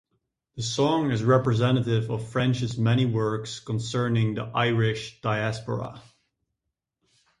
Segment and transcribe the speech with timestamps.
[0.55, 6.01] The song is representative of French's many works concerning the Irish diaspora.